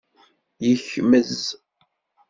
Yekmez. 0.67 1.39